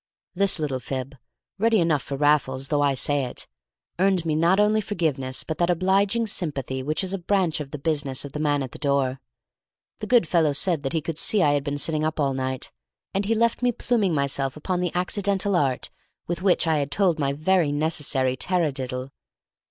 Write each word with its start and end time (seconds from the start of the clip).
This 0.33 0.57
little 0.57 0.79
fib 0.79 1.15
(ready 1.59 1.79
enough 1.79 2.01
for 2.01 2.17
Raffles, 2.17 2.69
though 2.69 2.81
I 2.81 2.95
say 2.95 3.23
it) 3.25 3.45
earned 3.99 4.25
me 4.25 4.35
not 4.35 4.59
only 4.59 4.81
forgiveness 4.81 5.43
but 5.43 5.59
that 5.59 5.69
obliging 5.69 6.25
sympathy 6.25 6.81
which 6.81 7.03
is 7.03 7.13
a 7.13 7.19
branch 7.19 7.59
of 7.59 7.69
the 7.69 7.77
business 7.77 8.25
of 8.25 8.31
the 8.31 8.39
man 8.39 8.63
at 8.63 8.71
the 8.71 8.79
door. 8.79 9.21
The 9.99 10.07
good 10.07 10.27
fellow 10.27 10.53
said 10.53 10.81
that 10.81 10.93
he 10.93 11.01
could 11.01 11.19
see 11.19 11.43
I 11.43 11.53
had 11.53 11.63
been 11.63 11.77
sitting 11.77 12.03
up 12.03 12.19
all 12.19 12.33
night, 12.33 12.71
and 13.13 13.25
he 13.25 13.35
left 13.35 13.61
me 13.61 13.71
pluming 13.71 14.15
myself 14.15 14.57
upon 14.57 14.79
the 14.81 14.91
accidental 14.95 15.55
art 15.55 15.91
with 16.25 16.41
which 16.41 16.65
I 16.65 16.79
had 16.79 16.89
told 16.89 17.19
my 17.19 17.31
very 17.31 17.71
necessary 17.71 18.35
tarra 18.35 18.71
diddle. 18.71 19.11